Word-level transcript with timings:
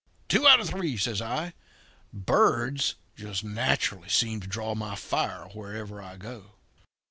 'Two 0.29 0.47
out 0.47 0.59
of 0.59 0.67
three,' 0.67 0.97
says 0.97 1.21
I. 1.21 1.53
'Birds 2.11 2.95
just 3.15 3.43
naturally 3.43 4.09
seem 4.09 4.39
to 4.39 4.47
draw 4.47 4.73
my 4.73 4.95
fire 4.95 5.45
wherever 5.53 6.01
I 6.01 6.17
go.' 6.17 6.53